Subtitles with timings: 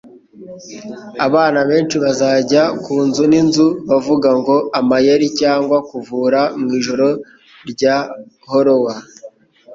[1.25, 7.07] Abana benshi bazajya ku nzu n'inzu bavuga ngo "Amayeri cyangwa kuvura?" mu ijoro
[7.71, 7.95] rya
[8.49, 9.03] Halloween.